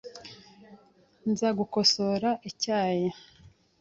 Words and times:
Nzagukosora 1.31 2.29
icyayi. 2.49 3.09